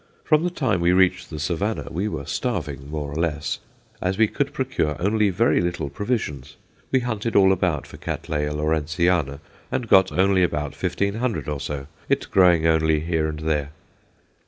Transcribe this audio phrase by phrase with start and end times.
[0.23, 3.59] From the time we reached the Savannah we were starving, more or less,
[4.01, 6.55] as we could procure only very little provisions.
[6.91, 8.27] We hunted all about for Catt.
[8.27, 9.41] Lawrenceana,
[9.71, 13.69] and got only about 1500 or so, it growing only here and there.